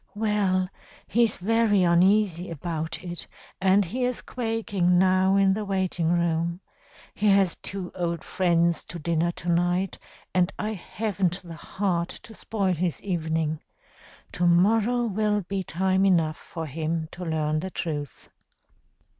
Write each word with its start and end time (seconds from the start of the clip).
'Well, 0.15 0.67
he's 1.05 1.35
very 1.35 1.83
uneasy 1.83 2.49
about 2.49 3.03
it, 3.03 3.27
and 3.61 3.85
he 3.85 4.03
is 4.03 4.23
quaking 4.23 4.97
now 4.97 5.35
in 5.35 5.53
the 5.53 5.63
waiting 5.63 6.11
room. 6.11 6.59
He 7.13 7.27
has 7.27 7.53
two 7.57 7.91
old 7.93 8.23
friends 8.23 8.83
to 8.85 8.97
dinner 8.97 9.29
to 9.33 9.49
night, 9.49 9.99
and 10.33 10.51
I 10.57 10.73
haven't 10.73 11.43
the 11.43 11.53
heart 11.53 12.09
to 12.23 12.33
spoil 12.33 12.73
his 12.73 12.99
evening. 13.03 13.61
To 14.31 14.47
morrow 14.47 15.05
will 15.05 15.41
be 15.41 15.61
time 15.61 16.03
enough 16.05 16.37
for 16.37 16.65
him 16.65 17.07
to 17.11 17.23
learn 17.23 17.59
the 17.59 17.69
truth.' 17.69 18.27